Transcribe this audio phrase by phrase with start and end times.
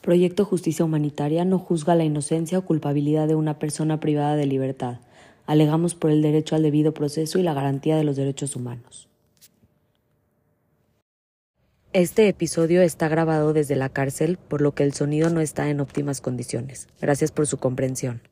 [0.00, 4.96] Proyecto Justicia Humanitaria no juzga la inocencia o culpabilidad de una persona privada de libertad.
[5.46, 9.08] Alegamos por el derecho al debido proceso y la garantía de los derechos humanos.
[11.92, 15.80] Este episodio está grabado desde la cárcel, por lo que el sonido no está en
[15.80, 16.88] óptimas condiciones.
[17.00, 18.22] Gracias por su comprensión.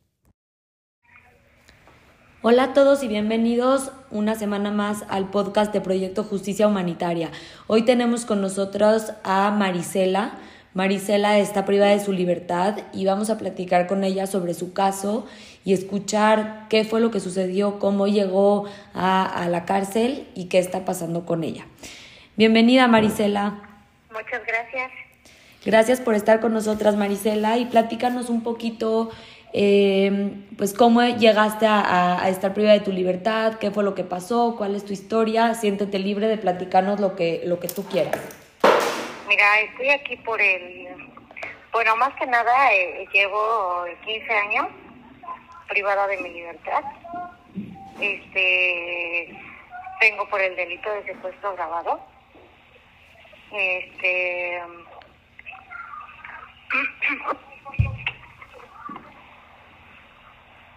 [2.40, 7.30] Hola a todos y bienvenidos una semana más al podcast de Proyecto Justicia Humanitaria.
[7.66, 10.38] Hoy tenemos con nosotros a Marisela.
[10.78, 15.26] Marisela está privada de su libertad y vamos a platicar con ella sobre su caso
[15.64, 20.60] y escuchar qué fue lo que sucedió, cómo llegó a, a la cárcel y qué
[20.60, 21.66] está pasando con ella.
[22.36, 23.58] Bienvenida Marisela.
[24.12, 24.92] Muchas gracias.
[25.64, 29.10] Gracias por estar con nosotras, Marisela, y platícanos un poquito,
[29.52, 33.96] eh, pues, cómo llegaste a, a- a estar privada de tu libertad, qué fue lo
[33.96, 35.54] que pasó, cuál es tu historia.
[35.54, 38.16] Siéntete libre de platicarnos lo que, lo que tú quieras.
[39.28, 40.88] Mira, estoy aquí por el...
[41.70, 44.68] Bueno, más que nada eh, llevo 15 años
[45.68, 46.82] privada de mi libertad.
[48.00, 49.38] Este,
[50.00, 52.00] tengo por el delito de secuestro grabado.
[53.52, 54.62] Este,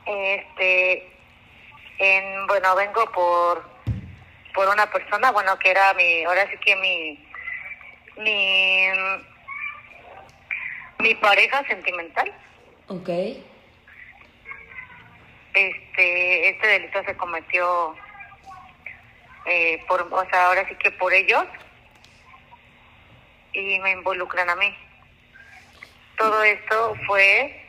[0.05, 1.09] este,
[1.99, 3.71] en, bueno, vengo por
[4.53, 7.30] por una persona, bueno, que era mi, ahora sí que mi,
[8.21, 8.87] mi,
[10.99, 12.31] mi pareja sentimental.
[12.87, 13.09] Ok.
[15.53, 17.95] Este, este delito se cometió,
[19.45, 21.45] eh, por, o sea, ahora sí que por ellos
[23.53, 24.75] y me involucran a mí.
[26.17, 27.65] Todo esto fue,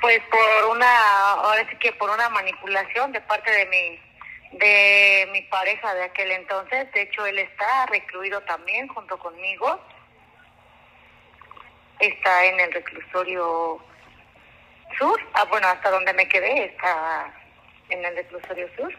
[0.00, 4.00] pues, por una, ahora sí que por una manipulación de parte de mi,
[4.58, 6.90] de mi pareja de aquel entonces.
[6.92, 9.80] De hecho, él está recluido también junto conmigo.
[11.98, 13.80] Está en el reclusorio
[14.98, 15.20] sur.
[15.34, 17.32] Ah, bueno, hasta donde me quedé está
[17.88, 18.94] en el reclusorio sur.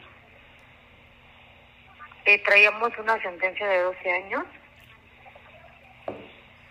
[2.26, 4.46] Eh, traíamos una sentencia de 12 años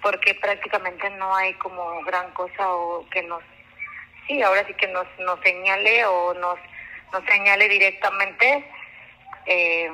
[0.02, 3.42] porque prácticamente no hay como gran cosa o que nos
[4.26, 6.58] sí ahora sí que nos nos señale o nos
[7.12, 8.68] nos señale directamente
[9.46, 9.90] eh,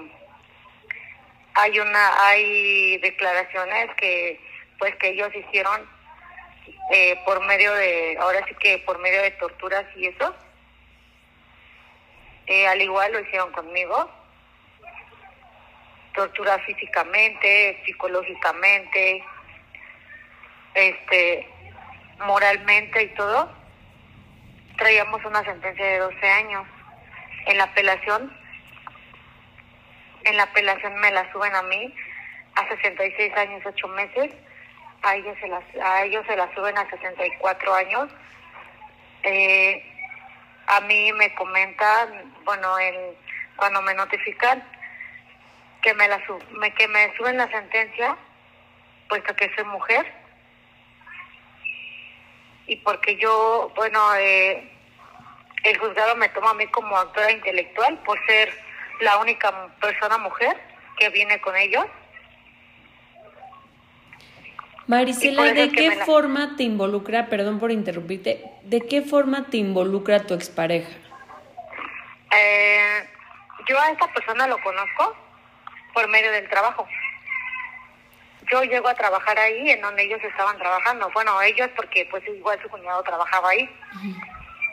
[1.55, 4.41] hay una hay declaraciones que
[4.79, 5.89] pues que ellos hicieron
[6.93, 10.35] eh, por medio de ahora sí que por medio de torturas y eso.
[12.47, 14.11] Eh, al igual lo hicieron conmigo.
[16.15, 19.25] Tortura físicamente psicológicamente
[20.75, 21.49] este
[22.19, 23.51] moralmente y todo.
[24.77, 26.67] Traíamos una sentencia de 12 años
[27.47, 28.40] en la apelación
[30.25, 31.95] en la apelación me la suben a mí
[32.57, 34.31] a 66 años 8 meses.
[35.03, 38.09] A ellos se las a ellos se la suben a 64 años.
[39.23, 39.83] Eh,
[40.67, 43.17] a mí me comentan bueno el,
[43.57, 44.63] cuando me notifican
[45.83, 48.17] que me la sub- me, que me suben la sentencia
[49.09, 50.07] puesto que soy mujer
[52.67, 54.71] y porque yo, bueno, eh,
[55.65, 58.53] el juzgado me toma a mí como autora intelectual por ser
[59.01, 60.57] la única persona mujer
[60.99, 61.85] que viene con ellos.
[64.87, 70.21] Marisela, ¿de qué la- forma te involucra, perdón por interrumpirte, de qué forma te involucra
[70.27, 70.91] tu expareja?
[72.33, 73.09] Eh,
[73.69, 75.15] yo a esta persona lo conozco
[75.95, 76.87] por medio del trabajo.
[78.51, 81.09] Yo llego a trabajar ahí en donde ellos estaban trabajando.
[81.15, 83.71] Bueno, ellos porque pues igual su cuñado trabajaba ahí.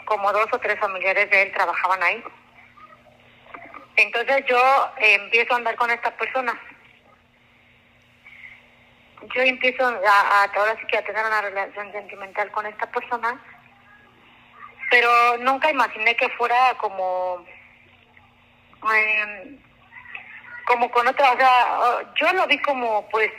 [0.05, 2.23] Como dos o tres familiares de él trabajaban ahí.
[3.97, 4.57] Entonces yo
[4.97, 6.59] eh, empiezo a andar con esta persona.
[9.35, 13.39] Yo empiezo a, a ahora sí que a tener una relación sentimental con esta persona
[14.89, 17.45] pero nunca imaginé que fuera como
[18.93, 19.59] eh,
[20.65, 23.31] como con otra, o sea, yo lo vi como pues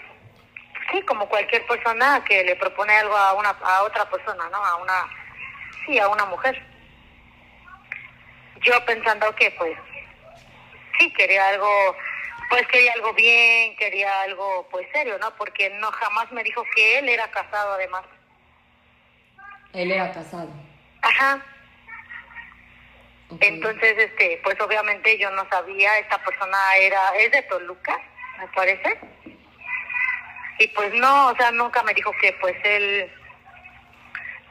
[0.90, 4.64] sí, como cualquier persona que le propone algo a una a otra persona, ¿no?
[4.64, 5.08] A una
[5.86, 6.62] sí, a una mujer.
[8.60, 9.78] Yo pensando que pues
[10.98, 11.96] sí quería algo
[12.48, 15.34] pues quería algo bien, quería algo pues serio, ¿no?
[15.36, 18.04] Porque no jamás me dijo que él era casado además.
[19.74, 20.48] Él era casado.
[21.02, 21.44] Ajá.
[23.40, 27.98] Entonces, este, pues obviamente yo no sabía, esta persona era, es de Toluca,
[28.38, 28.98] me parece.
[30.58, 33.12] Y pues no, o sea, nunca me dijo que pues él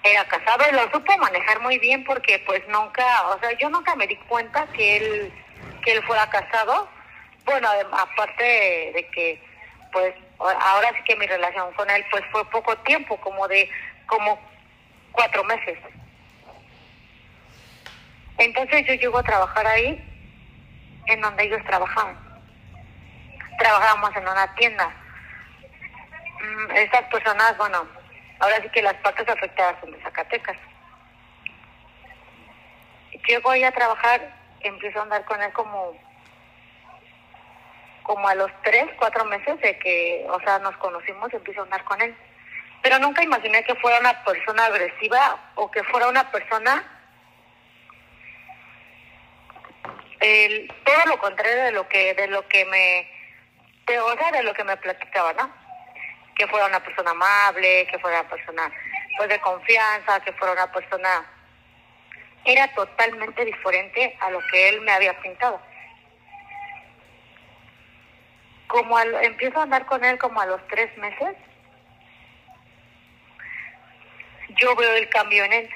[0.03, 3.95] era casado y lo supo manejar muy bien porque pues nunca, o sea, yo nunca
[3.95, 5.33] me di cuenta que él,
[5.87, 6.89] que él fuera casado.
[7.45, 9.41] Bueno, aparte de, de que
[9.93, 13.69] pues ahora sí que mi relación con él pues fue poco tiempo, como de,
[14.05, 14.37] como
[15.13, 15.79] cuatro meses.
[18.37, 20.03] Entonces yo llego a trabajar ahí,
[21.05, 22.17] en donde ellos trabajaban.
[23.57, 24.89] Trabajábamos en una tienda.
[26.41, 27.87] Mm, Estas personas, bueno,
[28.39, 30.57] ahora sí que las partes afectadas son de Zacatecas.
[33.25, 35.95] Llego ahí a trabajar, empiezo a andar con él como
[38.03, 41.83] como a los tres, cuatro meses de que, o sea, nos conocimos, empiezo a andar
[41.83, 42.15] con él.
[42.81, 46.85] Pero nunca imaginé que fuera una persona agresiva o que fuera una persona
[50.19, 53.07] el, todo lo contrario de lo que de lo que me
[53.85, 55.51] de, o sea, de lo que me platicaba no
[56.35, 58.71] que fuera una persona amable que fuera una persona
[59.17, 61.25] pues de confianza que fuera una persona
[62.47, 65.61] era totalmente diferente a lo que él me había pintado
[68.67, 71.35] como al, empiezo a andar con él como a los tres meses
[74.59, 75.69] yo veo el cambio en él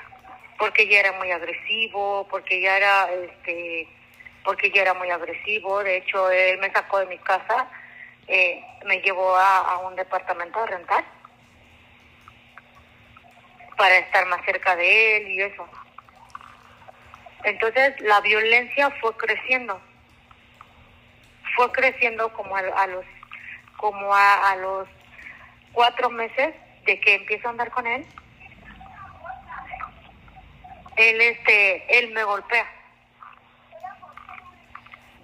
[0.58, 3.88] porque ya era muy agresivo porque ya era este
[4.44, 5.84] porque ya era muy agresivo.
[5.84, 7.68] De hecho, él me sacó de mi casa,
[8.28, 11.04] eh, me llevó a, un departamento a rentar
[13.78, 15.68] para estar más cerca de él y eso.
[17.44, 19.82] Entonces, la violencia fue creciendo.
[21.56, 23.06] Fue creciendo como a, a los
[23.78, 24.88] como a, a los
[25.74, 26.54] cuatro meses
[26.86, 28.06] de que empiezo a andar con él.
[30.98, 32.68] Él este, él me golpea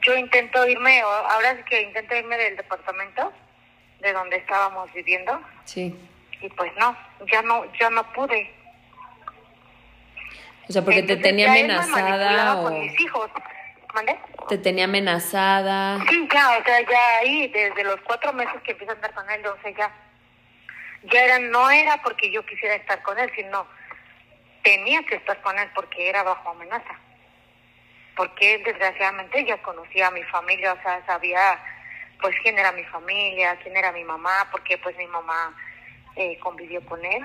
[0.08, 3.34] yo intento irme, ahora sí que intento irme del departamento
[4.00, 5.94] de donde estábamos viviendo Sí.
[6.42, 6.96] y pues no,
[7.30, 8.50] ya no, ya no pude.
[10.70, 13.30] O sea, porque te Entonces, tenía amenazada o con mis hijos.
[13.94, 14.18] ¿Mande?
[14.48, 16.00] te tenía amenazada.
[16.08, 19.30] Sí, ya, o sea, ya ahí, desde los cuatro meses que empiezo a andar con
[19.30, 19.92] él, o sea, ya,
[21.04, 23.68] ya era, no era porque yo quisiera estar con él, sino
[24.64, 27.00] tenía que estar con él porque era bajo amenaza.
[28.16, 31.60] Porque desgraciadamente, ya conocía a mi familia, o sea, sabía,
[32.22, 35.56] pues, quién era mi familia, quién era mi mamá, porque, pues, mi mamá
[36.18, 37.24] eh, convivió con él.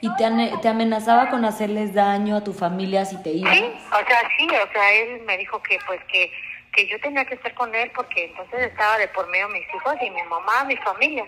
[0.00, 0.24] ¿Y te,
[0.60, 3.54] te amenazaba con hacerles daño a tu familia si te ibas?
[3.54, 6.32] Sí, o sea, sí, o sea, él me dijo que pues que,
[6.72, 9.94] que yo tenía que estar con él porque entonces estaba de por medio mis hijos
[10.00, 11.26] y mi mamá, mi familia.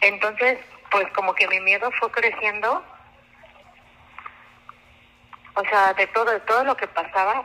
[0.00, 0.58] Entonces,
[0.90, 2.82] pues como que mi miedo fue creciendo.
[5.54, 7.44] O sea, de todo, de todo lo que pasaba,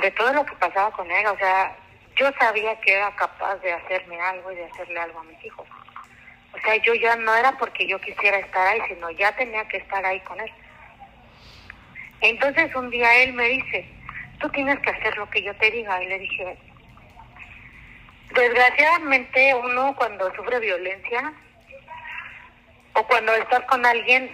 [0.00, 1.76] de todo lo que pasaba con él, o sea,
[2.16, 5.66] yo sabía que era capaz de hacerme algo y de hacerle algo a mis hijos.
[6.60, 9.78] O sea, yo ya no era porque yo quisiera estar ahí, sino ya tenía que
[9.78, 10.52] estar ahí con él.
[12.20, 13.88] Entonces un día él me dice,
[14.40, 16.02] tú tienes que hacer lo que yo te diga.
[16.02, 16.58] Y le dije,
[18.34, 21.32] desgraciadamente uno cuando sufre violencia
[22.92, 24.30] o cuando estás con alguien,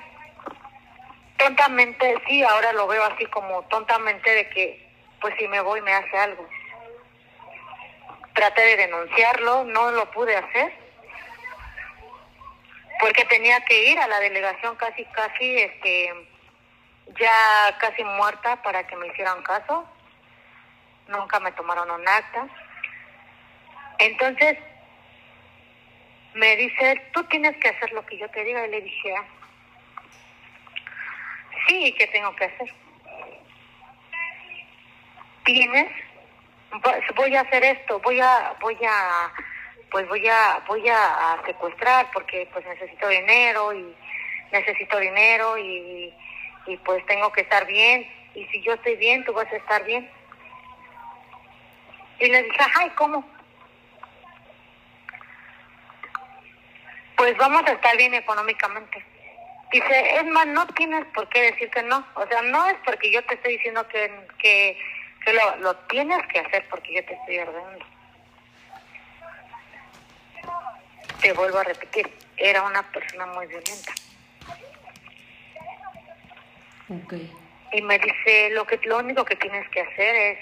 [1.38, 4.90] tontamente, sí, ahora lo veo así como tontamente de que,
[5.21, 6.49] pues si me voy me hace algo.
[8.35, 10.86] Traté de denunciarlo, no lo pude hacer
[13.00, 16.12] porque tenía que ir a la delegación casi, casi, este,
[17.19, 19.87] ya casi muerta para que me hicieran caso.
[21.09, 22.47] Nunca me tomaron un acta.
[23.99, 24.59] Entonces,
[26.35, 28.67] me dice, tú tienes que hacer lo que yo te diga.
[28.67, 29.25] Y le dije, "Ah,
[31.67, 32.75] sí, ¿qué tengo que hacer?
[35.45, 35.91] Tienes,
[37.15, 39.33] voy a hacer esto, voy a, voy a,
[39.97, 43.97] pues voy a, voy a, secuestrar porque pues necesito dinero y
[44.53, 46.12] necesito dinero y,
[46.67, 49.83] y pues tengo que estar bien y si yo estoy bien, tú vas a estar
[49.87, 50.07] bien.
[52.19, 53.25] Y le dije, ay, ¿cómo?
[57.17, 59.03] Pues vamos a estar bien económicamente.
[59.73, 62.07] Dice, es más, no tienes por qué decir que no.
[62.17, 64.11] O sea, no es porque yo te estoy diciendo que,
[64.41, 64.79] que,
[65.25, 67.96] que lo, lo tienes que hacer porque yo te estoy ordenando.
[71.26, 73.92] Te vuelvo a repetir, era una persona muy violenta.
[76.88, 77.14] Ok.
[77.73, 80.38] y me dice lo que lo único que tienes que hacer es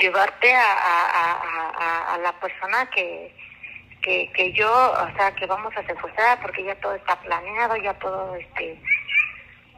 [0.00, 3.32] llevarte a, a, a, a, a la persona que,
[4.02, 7.94] que, que yo, o sea, que vamos a secuestrar porque ya todo está planeado, ya
[7.94, 8.76] todo, este,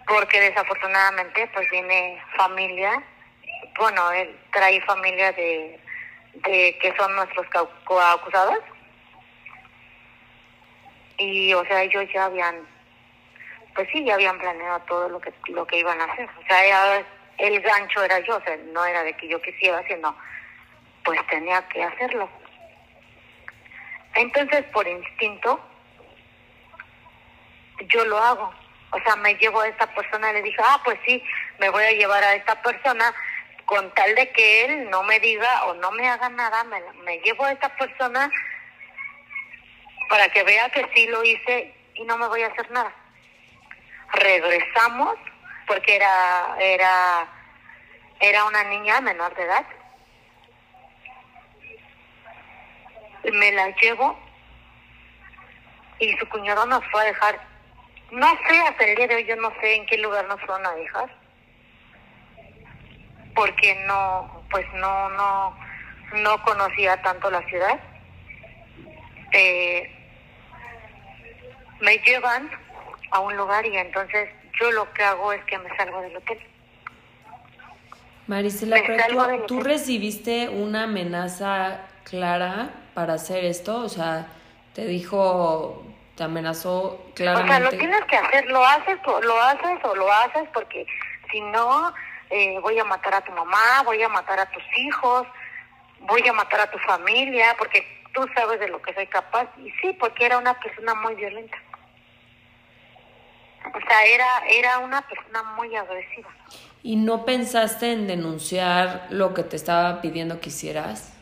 [0.07, 3.05] porque desafortunadamente pues viene familia,
[3.77, 5.79] bueno, él trae familia de,
[6.35, 7.47] de que son nuestros
[7.85, 8.59] coacusados.
[11.19, 12.67] Y o sea ellos ya habían
[13.75, 16.29] pues sí ya habían planeado todo lo que lo que iban a hacer.
[16.39, 17.05] O sea
[17.39, 20.17] el gancho era yo o sea no era de que yo quisiera sino
[21.05, 22.29] pues tenía que hacerlo.
[24.15, 25.61] Entonces por instinto
[27.89, 28.53] yo lo hago.
[28.93, 31.23] O sea me llevo a esta persona y le dije ah pues sí
[31.59, 33.15] me voy a llevar a esta persona
[33.71, 37.19] con tal de que él no me diga o no me haga nada me, me
[37.19, 38.29] llevo a esta persona
[40.09, 42.93] para que vea que sí lo hice y no me voy a hacer nada.
[44.13, 45.15] Regresamos
[45.69, 47.29] porque era era
[48.19, 49.65] era una niña menor de edad.
[53.33, 54.19] Me la llevo
[56.01, 57.41] y su cuñado nos fue a dejar.
[58.11, 60.67] No sé, hasta el día de hoy yo no sé en qué lugar nos fueron
[60.67, 61.20] a dejar.
[63.41, 65.57] Porque no, pues no, no,
[66.13, 67.81] no conocía tanto la ciudad.
[69.33, 69.91] Eh,
[71.81, 72.51] me llevan
[73.11, 74.29] a un lugar y entonces
[74.61, 76.39] yo lo que hago es que me salgo del hotel.
[78.27, 84.27] Marisela, pero tú, recibiste una amenaza clara para hacer esto, o sea,
[84.75, 85.83] te dijo,
[86.15, 87.55] te amenazó claramente.
[87.55, 90.85] O sea, lo tienes que hacer, lo haces, lo haces o lo haces porque
[91.33, 91.95] si no,
[92.31, 95.27] eh, voy a matar a tu mamá, voy a matar a tus hijos,
[96.01, 97.85] voy a matar a tu familia, porque
[98.15, 99.49] tú sabes de lo que soy capaz.
[99.59, 101.57] Y sí, porque era una persona muy violenta.
[103.75, 106.31] O sea, era, era una persona muy agresiva.
[106.83, 111.15] ¿Y no pensaste en denunciar lo que te estaba pidiendo que hicieras?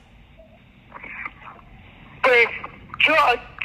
[2.22, 2.46] Pues
[2.98, 3.14] yo,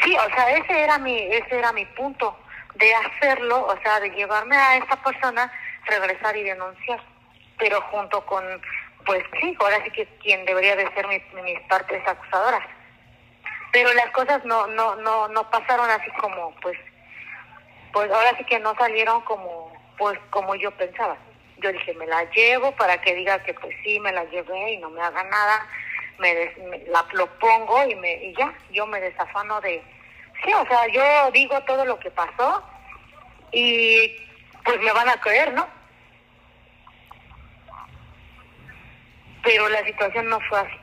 [0.04, 2.36] sí, o sea, ese era mi, ese era mi punto
[2.76, 5.52] de hacerlo, o sea, de llevarme a esta persona,
[5.86, 7.00] regresar y denunciar,
[7.64, 8.44] pero junto con,
[9.06, 11.22] pues sí, ahora sí que quien debería de ser mis,
[11.70, 12.62] partes acusadoras.
[13.72, 16.78] Pero las cosas no, no, no, no pasaron así como, pues,
[17.94, 21.16] pues ahora sí que no salieron como pues como yo pensaba.
[21.60, 24.78] Yo dije, me la llevo para que diga que pues sí, me la llevé y
[24.80, 25.66] no me haga nada,
[26.18, 26.52] me,
[26.88, 29.82] la lo pongo y, me, y ya, yo me desafano de...
[30.44, 32.62] Sí, o sea, yo digo todo lo que pasó
[33.54, 34.18] y
[34.66, 35.83] pues me van a creer, ¿no?
[39.44, 40.80] Pero la situación no fue así.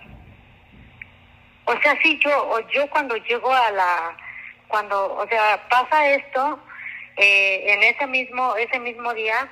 [1.65, 4.17] O sea, sí, yo, yo cuando llego a la,
[4.69, 6.61] cuando, o sea, pasa esto,
[7.17, 9.49] eh, en ese mismo ese mismo día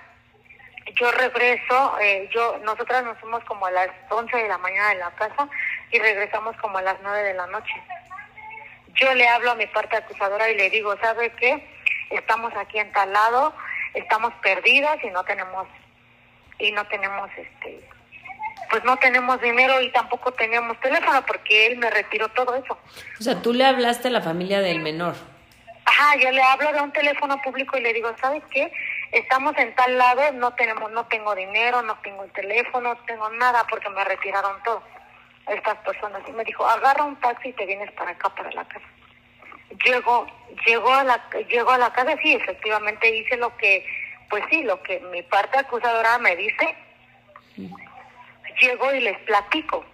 [0.94, 4.94] yo regreso, eh, yo nosotras nos fuimos como a las 11 de la mañana de
[4.96, 5.48] la casa
[5.90, 7.74] y regresamos como a las 9 de la noche.
[8.94, 11.62] Yo le hablo a mi parte acusadora y le digo, ¿sabe qué?
[12.10, 13.54] Estamos aquí en tal lado,
[13.94, 15.68] estamos perdidas y no tenemos
[16.58, 17.80] y no tenemos este
[18.70, 22.78] pues no tenemos dinero y tampoco tenemos teléfono porque él me retiró todo eso.
[23.18, 25.14] O sea, tú le hablaste a la familia del menor.
[25.84, 28.70] Ajá, yo le hablo de un teléfono público y le digo, ¿sabes qué?
[29.12, 33.30] Estamos en tal lado, no tenemos, no tengo dinero, no tengo el teléfono, no tengo
[33.30, 34.82] nada porque me retiraron todo
[35.46, 36.22] estas personas.
[36.28, 38.84] Y me dijo, agarra un taxi y te vienes para acá, para la casa.
[39.84, 40.26] Llego,
[40.66, 43.87] llego a la, llego a la casa, sí, efectivamente hice lo que,
[44.28, 46.76] pues sí, lo que mi parte acusadora me dice.
[48.60, 49.84] Llego y les platico.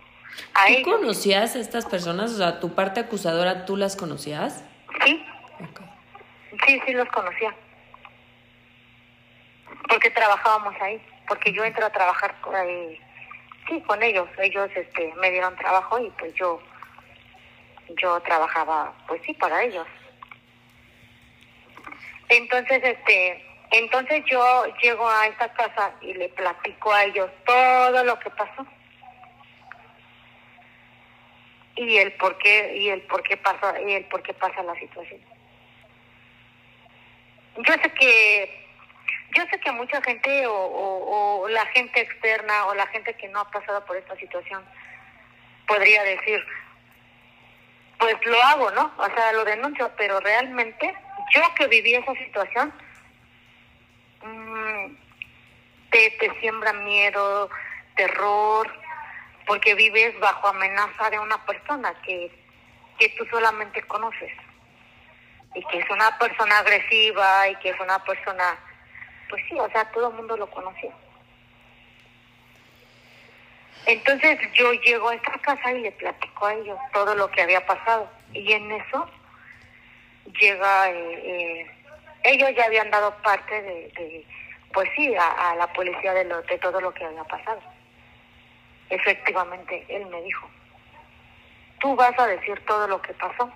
[0.54, 2.32] A ¿Tú conocías a estas personas?
[2.32, 4.64] O sea, tu parte acusadora, ¿tú las conocías?
[5.04, 5.24] Sí.
[6.66, 7.54] Sí, sí los conocía.
[9.88, 12.98] Porque trabajábamos ahí, porque yo entro a trabajar ahí,
[13.68, 14.28] sí, con ellos.
[14.38, 16.60] Ellos este, me dieron trabajo y pues yo
[18.00, 19.86] yo trabajaba, pues sí, para ellos.
[22.28, 28.18] Entonces, este, entonces yo llego a esta casa y le platico a ellos todo lo
[28.18, 28.66] que pasó.
[31.76, 34.74] Y el por qué, y el por qué pasa, y el por qué pasa la
[34.76, 35.20] situación
[37.56, 38.64] yo sé que
[39.36, 43.50] yo sé que mucha gente o, la gente externa o la gente que no ha
[43.50, 44.62] pasado por esta situación
[45.66, 46.44] podría decir
[47.98, 50.94] pues lo hago no o sea lo denuncio pero realmente
[51.34, 52.72] yo que viví esa situación
[54.22, 54.96] mmm,
[56.18, 57.48] te, siembra miedo
[57.96, 58.68] terror
[59.46, 62.30] porque vives bajo amenaza de una persona que
[62.98, 64.32] que tú solamente conoces
[65.54, 68.56] y que es una persona agresiva y que es una persona,
[69.28, 70.92] pues sí, o sea, todo el mundo lo conocía.
[73.86, 77.64] Entonces yo llego a esta casa y le platico a ellos todo lo que había
[77.66, 78.08] pasado.
[78.32, 79.08] Y en eso
[80.40, 81.70] llega, eh, eh,
[82.24, 84.26] ellos ya habían dado parte de,
[84.74, 87.60] pues sí, a, la policía de, lo, de todo lo que había pasado.
[88.90, 90.50] Efectivamente, él me dijo,
[91.80, 93.50] tú vas a decir todo lo que pasó.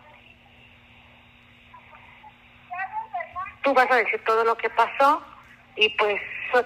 [3.62, 5.22] Tú vas a decir todo lo que pasó
[5.75, 6.20] y pues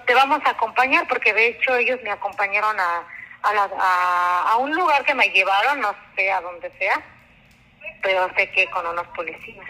[0.05, 3.03] te vamos a acompañar porque de hecho ellos me acompañaron a,
[3.41, 7.01] a, a, un lugar que me llevaron, no sé a dónde sea,
[8.01, 9.65] pero sé que con unos policías.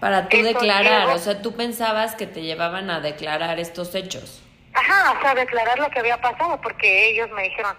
[0.00, 4.42] Para tú declarar, o sea, tú pensabas que te llevaban a declarar estos hechos.
[4.74, 7.74] Ajá, o sea, declarar lo que había pasado, porque ellos me dijeron,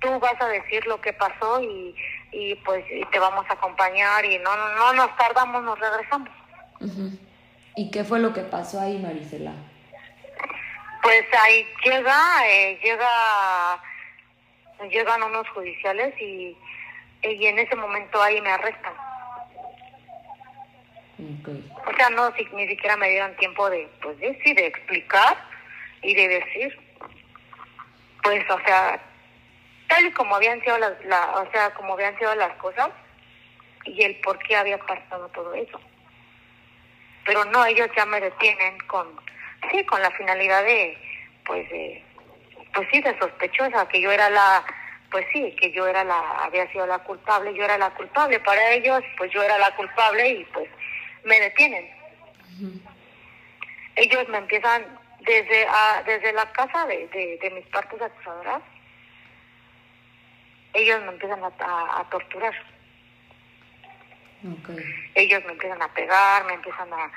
[0.00, 1.94] tú vas a decir lo que pasó y,
[2.30, 6.28] y pues y te vamos a acompañar y no, no, no nos tardamos, nos regresamos.
[7.74, 9.52] ¿Y qué fue lo que pasó ahí, Marisela?
[11.02, 13.82] Pues ahí llega, eh, llega,
[14.90, 16.56] llegan unos judiciales y,
[17.22, 18.92] y en ese momento ahí me arrestan.
[21.18, 25.36] O sea, no ni siquiera me dieron tiempo de, pues de, sí, de explicar
[26.02, 26.78] y de decir,
[28.22, 29.00] pues, o sea,
[29.88, 32.90] tal y como habían sido las, la, o sea, como habían sido las cosas
[33.84, 35.80] y el por qué había pasado todo eso.
[37.24, 39.08] Pero no, ellos ya me detienen con
[39.70, 40.98] sí, con la finalidad de,
[41.44, 42.04] pues, de,
[42.74, 44.64] pues sí, de sospechosa, que yo era la,
[45.10, 48.38] pues sí, que yo era la, había sido la culpable, yo era la culpable.
[48.40, 50.68] Para ellos, pues yo era la culpable y pues
[51.26, 51.90] me detienen.
[53.96, 54.82] Ellos me empiezan
[55.20, 58.62] desde, a, desde la casa de, de, mis partes acusadoras,
[60.72, 62.54] ellos me empiezan a, a, torturar.
[65.14, 67.10] Ellos me empiezan a pegar, me empiezan a,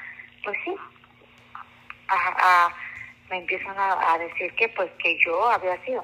[0.43, 0.75] pues sí,
[2.07, 2.73] a,
[3.29, 6.03] me empiezan a, decir que pues que yo había sido.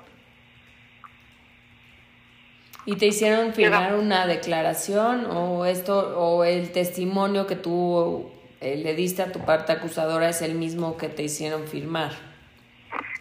[2.85, 8.31] ¿Y te hicieron firmar una declaración o esto o el testimonio que tú
[8.61, 12.11] eh, le diste a tu parte acusadora es el mismo que te hicieron firmar?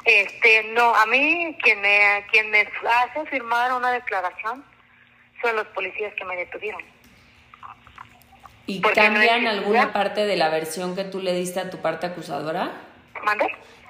[0.05, 4.63] Este, no, a mí quien me quien me hace firmar una declaración
[5.41, 6.83] son los policías que me detuvieron.
[8.67, 12.73] ¿Y cambian alguna parte de la versión que tú le diste a tu parte acusadora?
[13.23, 13.47] ¿Mande?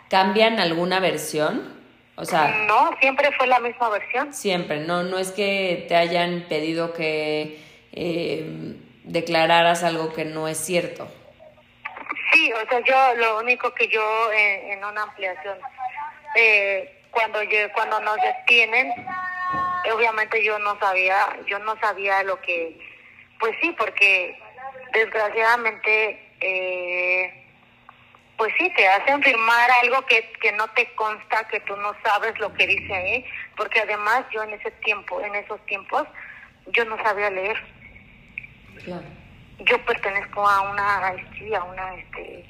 [0.08, 1.83] ¿Cambian alguna versión?
[2.16, 2.48] O sea...
[2.66, 4.32] No, siempre fue la misma versión.
[4.32, 7.60] Siempre, no, no es que te hayan pedido que
[7.92, 11.08] eh, declararas algo que no es cierto.
[12.32, 15.58] Sí, o sea, yo lo único que yo en, una ampliación,
[16.36, 17.38] eh, cuando
[17.72, 18.92] cuando nos detienen,
[19.92, 22.78] obviamente yo no sabía, yo no sabía lo que,
[23.38, 24.36] pues sí, porque
[24.92, 27.43] desgraciadamente, eh,
[28.36, 32.38] pues sí, te hacen firmar algo que, que no te consta, que tú no sabes
[32.38, 36.04] lo que dice ahí, porque además yo en ese tiempo, en esos tiempos,
[36.66, 37.56] yo no sabía leer.
[39.60, 42.44] Yo pertenezco a una, sí, a una, este,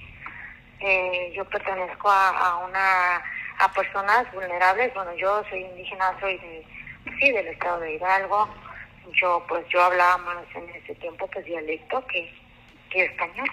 [0.80, 3.22] eh, yo pertenezco a, a una,
[3.58, 4.94] a personas vulnerables.
[4.94, 6.66] Bueno, yo soy indígena, soy de,
[7.20, 8.48] sí, del estado de Hidalgo
[9.12, 12.32] yo pues yo hablaba más en ese tiempo pues dialecto que,
[12.90, 13.48] que español.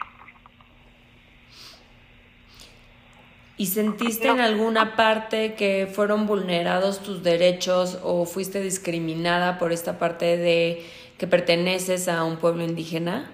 [3.62, 10.00] ¿Y sentiste en alguna parte que fueron vulnerados tus derechos o fuiste discriminada por esta
[10.00, 10.84] parte de
[11.19, 13.30] que perteneces a un pueblo indígena?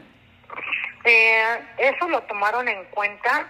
[1.06, 3.48] Eh, eso lo tomaron en cuenta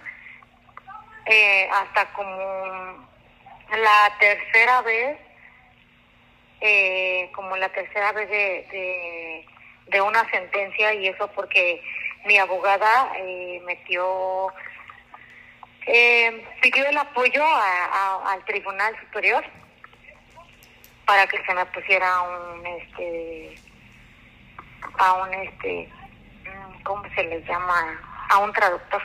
[1.26, 5.18] eh, hasta como la tercera vez
[6.60, 9.44] eh, como la tercera vez de,
[9.88, 11.82] de, una sentencia y eso porque
[12.24, 14.52] mi abogada eh, metió,
[15.88, 19.44] eh, pidió el apoyo al Tribunal Superior
[21.06, 23.54] para que se me pusiera un, este,
[24.98, 25.88] a un, este,
[26.84, 27.98] ¿cómo se le llama?
[28.28, 29.02] A un traductor.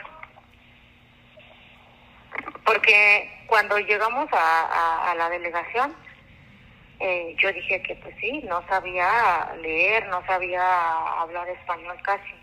[2.64, 5.96] Porque cuando llegamos a, a la delegación,
[7.00, 12.34] eh, yo dije que pues sí, no sabía leer, no sabía hablar español casi.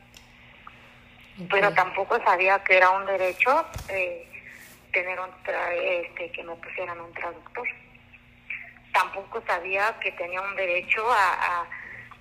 [1.49, 4.30] Pero tampoco sabía que era un derecho eh,
[4.91, 5.29] tener un
[5.83, 7.67] este, que me pusieran un traductor.
[8.93, 11.65] Tampoco sabía que tenía un derecho a,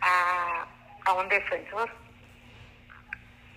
[0.00, 0.66] a,
[1.04, 1.90] a un defensor.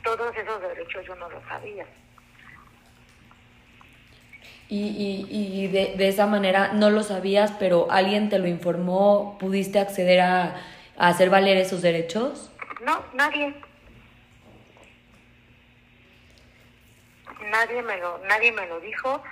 [0.04, 1.86] Todos esos derechos yo no los sabía.
[4.70, 9.78] Y, y, de, de, esa manera no lo sabías, pero alguien te lo informó, ¿pudiste
[9.78, 10.56] acceder a,
[10.98, 12.52] hacer valer esos derechos?
[12.84, 13.54] No, nadie.
[17.54, 19.24] Nadie me lo, nadie me lo dijo,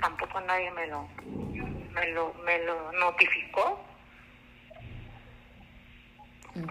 [0.00, 1.06] tampoco nadie me lo,
[1.92, 3.86] me lo, me lo notificó.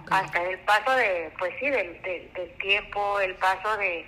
[0.10, 4.06] Hasta el paso de, pues sí, del, del, tiempo, el paso de,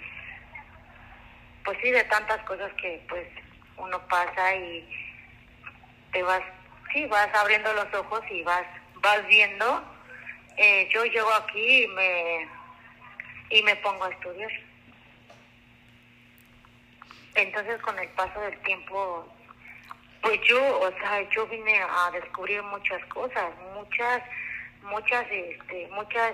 [1.63, 3.30] pues sí, de tantas cosas que pues
[3.78, 4.86] uno pasa y
[6.12, 6.43] te vas,
[6.91, 8.65] sí, vas abriendo los ojos y vas,
[8.96, 9.82] vas viendo.
[10.58, 12.48] Eh, yo llego aquí y me,
[13.52, 14.52] y me pongo a estudiar.
[17.36, 19.28] Entonces con el paso del tiempo,
[20.22, 24.22] pues yo, o sea, yo vine a descubrir muchas cosas, muchas,
[24.84, 26.34] muchas, este, muchas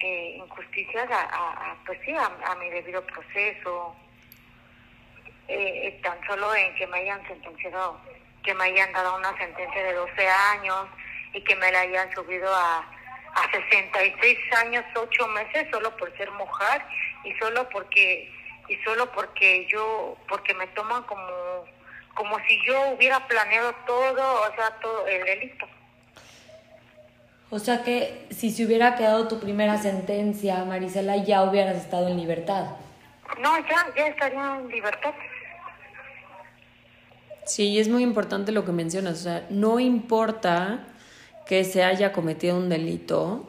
[0.00, 3.96] eh, injusticias a, pues sí, a, mi debido proceso,
[5.48, 8.00] eh, tan solo en que me hayan sentenciado,
[8.42, 10.86] que me hayan dado una sentencia de 12 años
[11.32, 16.30] y que me la hayan subido a, a 66 años, 8 meses, solo por ser
[16.32, 16.82] mujer
[17.24, 18.32] y solo porque
[18.68, 21.64] y solo porque yo, porque me toman como,
[22.14, 25.66] como si yo hubiera planeado todo, o sea, todo el delito.
[27.50, 32.16] O sea que si se hubiera quedado tu primera sentencia, Marisela, ya hubieras estado en
[32.16, 32.76] libertad.
[33.40, 35.14] No, ya, ya estaría en libertad.
[37.44, 39.20] Sí, es muy importante lo que mencionas.
[39.20, 40.88] O sea, no importa
[41.46, 43.48] que se haya cometido un delito,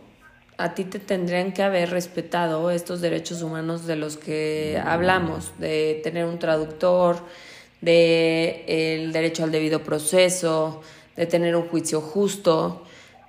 [0.57, 6.01] a ti te tendrían que haber respetado estos derechos humanos de los que hablamos, de
[6.03, 7.17] tener un traductor,
[7.81, 10.81] de el derecho al debido proceso,
[11.15, 12.83] de tener un juicio justo,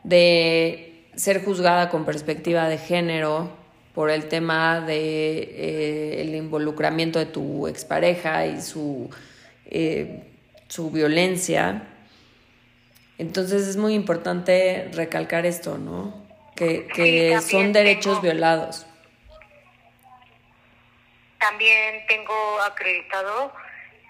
[0.05, 3.51] de ser juzgada con perspectiva de género
[3.95, 9.11] por el tema de eh, el involucramiento de tu expareja y su,
[9.67, 10.23] eh,
[10.69, 11.88] su violencia.
[13.19, 16.28] Entonces es muy importante recalcar esto, ¿no?
[16.59, 18.87] Que, son derechos violados.
[21.38, 23.53] También tengo acreditado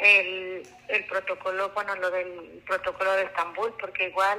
[0.00, 4.38] el, el protocolo, bueno, lo del protocolo de Estambul, porque igual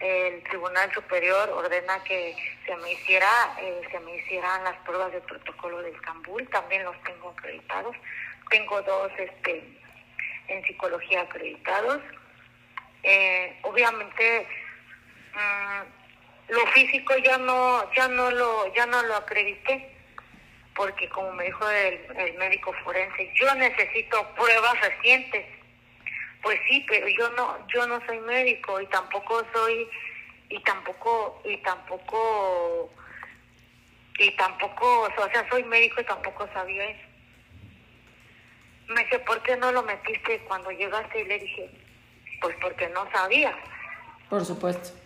[0.00, 3.28] el Tribunal Superior ordena que se me hiciera,
[3.60, 7.96] eh, se me hicieran las pruebas del protocolo de Estambul, también los tengo acreditados.
[8.50, 9.64] Tengo dos este,
[10.48, 12.00] en psicología acreditados.
[13.02, 14.46] Eh, obviamente,
[15.34, 15.95] mm,
[16.48, 19.92] lo físico ya no ya no lo ya no lo acredité
[20.74, 25.46] porque como me dijo el, médico forense yo necesito pruebas recientes.
[26.42, 29.88] Pues sí pero yo no yo no soy médico y tampoco soy
[30.48, 32.92] y tampoco y tampoco
[34.18, 37.08] y tampoco o sea soy médico y tampoco sabía eso.
[38.88, 41.70] Me dice por qué no lo metiste cuando llegaste y le dije
[42.40, 43.56] pues porque no sabía
[44.28, 45.05] por supuesto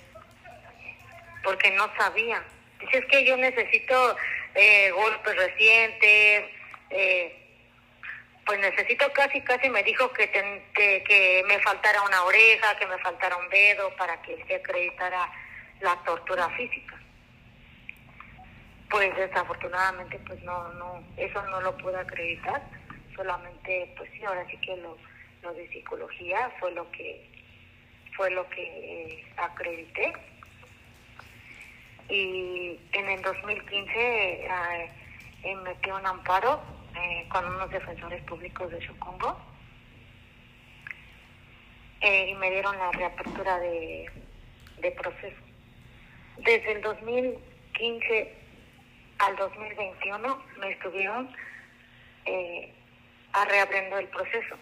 [1.43, 2.43] porque no sabía.
[2.81, 4.17] Dice, es que yo necesito
[4.55, 6.45] eh, golpes recientes,
[6.91, 7.37] eh,
[8.47, 13.37] pues necesito casi, casi me dijo que, que me faltara una oreja, que me faltara
[13.37, 15.31] un dedo para que se acreditara
[15.81, 16.99] la tortura física.
[18.89, 22.61] Pues desafortunadamente pues no, no, eso no lo pude acreditar,
[23.15, 24.99] solamente pues sí, ahora sí que lo,
[25.43, 27.29] lo de psicología fue lo que
[28.17, 30.13] fue lo que eh, acredité
[32.11, 36.61] y en el 2015 eh, metí un amparo
[36.97, 39.39] eh, con unos defensores públicos de Chocongo
[42.01, 44.11] eh, y me dieron la reapertura de,
[44.81, 45.43] de proceso.
[46.39, 48.35] Desde el 2015
[49.19, 51.31] al 2021 me estuvieron
[52.25, 52.73] eh,
[53.49, 54.57] reabriendo el proceso.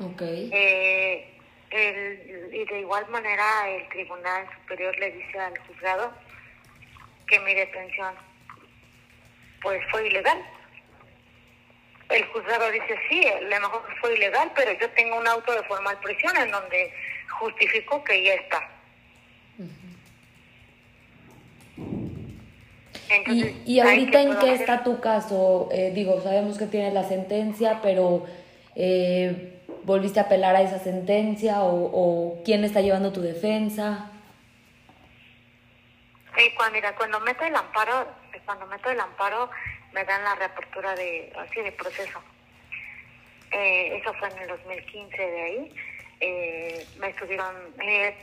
[0.00, 0.50] Okay.
[0.52, 1.37] Eh,
[1.70, 6.12] el, y de igual manera el Tribunal Superior le dice al juzgado
[7.26, 8.14] que mi detención
[9.62, 10.38] pues fue ilegal.
[12.08, 15.62] El juzgado dice, sí, a lo mejor fue ilegal, pero yo tengo un auto de
[15.64, 16.92] formal prisión en donde
[17.38, 18.68] justifico que ya está.
[23.26, 25.68] ¿Y, y ahorita en qué está tu caso?
[25.72, 28.26] Eh, digo, sabemos que tienes la sentencia, pero
[28.74, 29.57] eh,
[29.88, 34.10] volviste a apelar a esa sentencia o, quién está llevando tu defensa?
[36.36, 38.06] Sí, cuando, mira, cuando meto el amparo,
[38.44, 39.50] cuando meto el amparo
[39.92, 42.22] me dan la reapertura de así de proceso.
[43.50, 45.74] Eh, eso fue en el 2015 de ahí.
[46.20, 48.14] Eh, me estuvieron eh,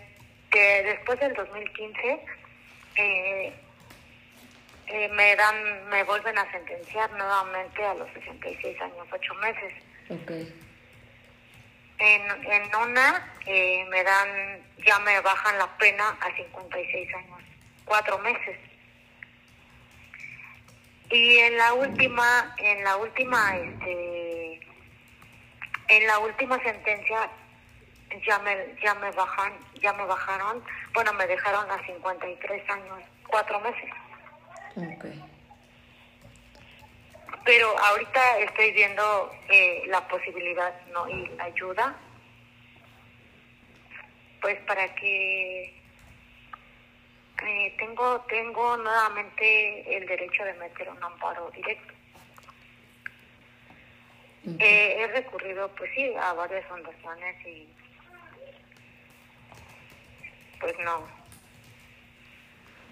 [0.52, 2.20] que después del 2015
[5.12, 9.74] me dan me vuelven a sentenciar nuevamente a los 66 años 8 meses.
[10.22, 10.65] Okay.
[11.98, 17.40] En, en una eh, me dan, ya me bajan la pena a 56 años,
[17.86, 18.58] cuatro meses.
[21.10, 24.60] Y en la última, en la última, este,
[25.88, 27.30] en la última sentencia
[28.26, 33.60] ya me ya me bajan ya me bajaron bueno me dejaron a 53 años cuatro
[33.60, 33.90] meses
[34.78, 35.06] Ok.
[37.46, 41.96] Pero ahorita estoy viendo eh, la posibilidad no y la ayuda
[44.42, 45.64] pues para que
[47.44, 51.94] eh, tengo tengo nuevamente el derecho de meter un amparo directo.
[54.60, 57.68] Eh, he recurrido pues sí a varias fundaciones y
[60.60, 61.08] pues no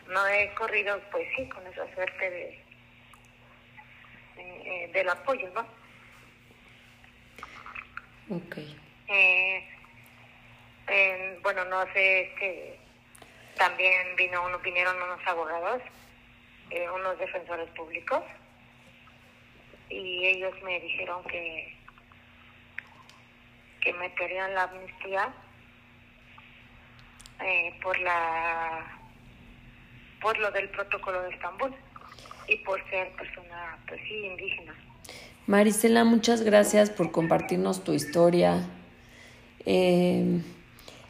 [0.07, 2.62] no he corrido pues sí con esa suerte de
[4.37, 5.65] eh, del apoyo no
[8.29, 8.57] Ok.
[9.09, 9.67] Eh,
[10.87, 12.79] en- bueno, no sé, que
[13.57, 15.81] también vino uno, vinieron unos abogados,
[16.69, 18.23] eh, unos defensores públicos,
[19.89, 21.77] y ellos me dijeron que
[23.81, 25.33] que meterían la amnistía
[27.41, 28.97] eh, por la
[30.21, 31.75] por lo del protocolo de Estambul
[32.47, 34.75] y por ser persona pues sí indígena
[35.45, 38.65] Marisela, muchas gracias por compartirnos tu historia.
[39.65, 40.39] Eh,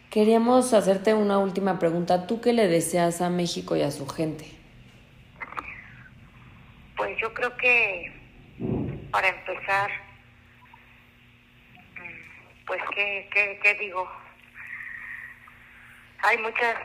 [0.10, 2.26] queríamos hacerte una última pregunta.
[2.26, 4.46] ¿Tú qué le deseas a México y a su gente?
[6.98, 8.12] Pues yo creo que
[9.12, 9.92] para empezar,
[12.66, 14.10] pues qué, qué, qué digo,
[16.24, 16.76] hay muchas,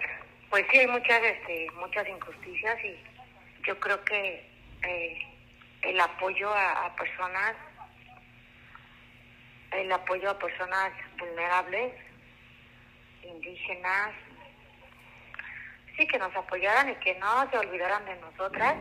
[0.51, 3.18] pues sí hay muchas, este, muchas injusticias y
[3.67, 4.51] yo creo que
[4.83, 5.19] eh,
[5.83, 7.55] el apoyo a, a personas,
[9.73, 11.93] el apoyo a personas vulnerables,
[13.23, 14.11] indígenas,
[15.97, 18.77] sí que nos apoyaran y que no se olvidaran de nosotras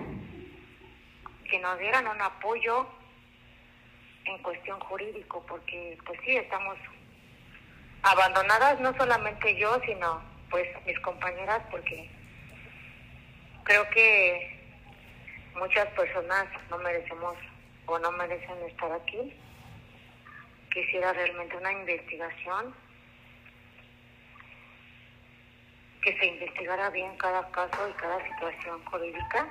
[1.49, 2.87] que nos dieran un apoyo
[4.25, 6.77] en cuestión jurídico, porque pues sí, estamos
[8.03, 12.09] abandonadas, no solamente yo, sino pues mis compañeras, porque
[13.63, 14.56] creo que
[15.57, 17.35] muchas personas no merecemos
[17.85, 19.33] o no merecen estar aquí.
[20.71, 22.73] Quisiera realmente una investigación,
[26.01, 29.47] que se investigara bien cada caso y cada situación jurídica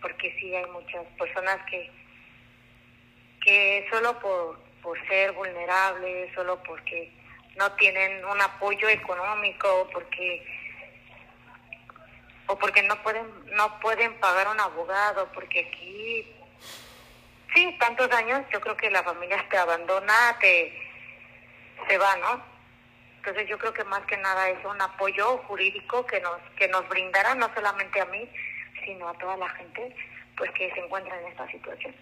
[0.00, 1.90] porque sí hay muchas personas que
[3.40, 7.10] que solo por, por ser vulnerables, solo porque
[7.56, 10.44] no tienen un apoyo económico, porque
[12.50, 16.26] o porque no pueden no pueden pagar un abogado, porque aquí
[17.54, 20.72] sí, tantos años, yo creo que la familia te abandona, te
[21.88, 22.42] se va, ¿no?
[23.18, 26.88] Entonces yo creo que más que nada es un apoyo jurídico que nos que nos
[26.88, 28.28] brindará no solamente a mí,
[28.84, 29.94] sino a toda la gente
[30.36, 31.94] pues que se encuentra en esta situación.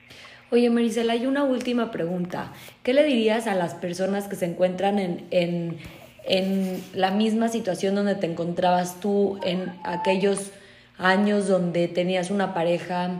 [0.50, 2.52] Oye, Marisela, hay una última pregunta.
[2.84, 5.80] ¿Qué le dirías a las personas que se encuentran en, en,
[6.24, 10.52] en la misma situación donde te encontrabas tú en aquellos
[10.98, 13.10] años donde tenías una pareja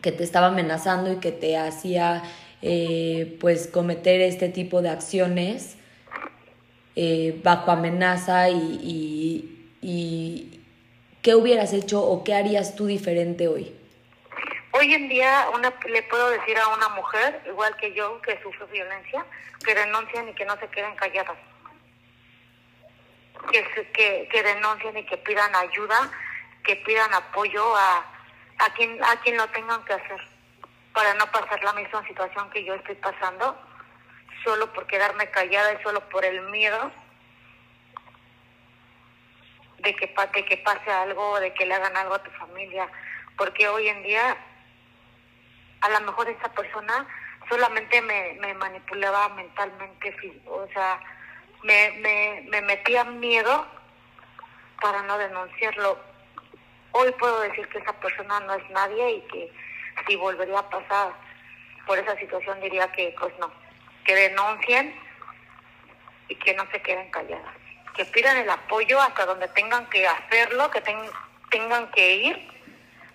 [0.00, 2.22] que te estaba amenazando y que te hacía
[2.62, 5.76] eh, pues cometer este tipo de acciones
[6.94, 10.60] eh, bajo amenaza y, y, y
[11.22, 13.74] qué hubieras hecho o qué harías tú diferente hoy?
[14.72, 18.66] Hoy en día una, le puedo decir a una mujer, igual que yo, que sufre
[18.72, 19.24] violencia,
[19.64, 21.36] que denuncien y que no se queden calladas.
[23.50, 26.10] Que, que, que denuncien y que pidan ayuda,
[26.64, 28.04] que pidan apoyo a,
[28.58, 30.20] a, quien, a quien lo tengan que hacer,
[30.92, 33.58] para no pasar la misma situación que yo estoy pasando,
[34.44, 36.90] solo por quedarme callada y solo por el miedo
[39.78, 42.88] de que, de que pase algo, de que le hagan algo a tu familia,
[43.36, 44.36] porque hoy en día
[45.80, 47.06] a lo mejor esa persona
[47.48, 51.00] solamente me, me manipulaba mentalmente, o sea,
[51.62, 53.66] me, me, me metía miedo
[54.80, 55.98] para no denunciarlo.
[56.92, 59.52] Hoy puedo decir que esa persona no es nadie y que
[60.06, 61.12] si volvería a pasar
[61.86, 63.50] por esa situación diría que pues no,
[64.04, 64.94] que denuncien
[66.28, 67.54] y que no se queden calladas,
[67.96, 71.10] que pidan el apoyo hasta donde tengan que hacerlo, que ten-
[71.50, 72.48] tengan que ir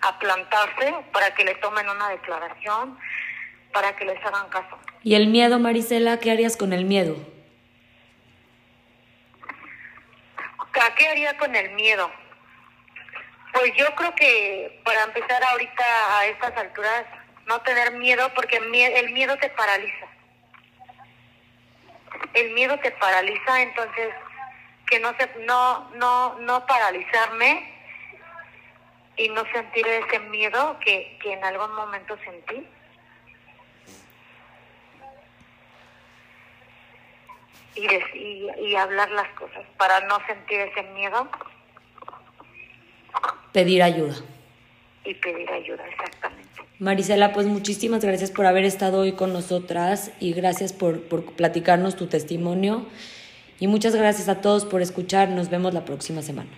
[0.00, 2.98] a plantarse para que le tomen una declaración,
[3.72, 4.78] para que les hagan caso.
[5.02, 6.18] ¿Y el miedo, Marisela?
[6.20, 7.16] ¿Qué harías con el miedo?
[10.80, 12.10] ¿A qué haría con el miedo?
[13.52, 17.04] Pues yo creo que para empezar ahorita a estas alturas,
[17.46, 20.06] no tener miedo porque el miedo te paraliza.
[22.34, 24.14] El miedo te paraliza, entonces
[24.86, 27.74] que no se, no, no, no paralizarme
[29.16, 32.66] y no sentir ese miedo que, que en algún momento sentí.
[37.78, 41.28] Y, y, y hablar las cosas para no sentir ese miedo.
[43.52, 44.16] Pedir ayuda.
[45.04, 46.48] Y pedir ayuda, exactamente.
[46.78, 51.96] Marisela, pues muchísimas gracias por haber estado hoy con nosotras y gracias por, por platicarnos
[51.96, 52.86] tu testimonio.
[53.58, 55.28] Y muchas gracias a todos por escuchar.
[55.30, 56.50] Nos vemos la próxima semana.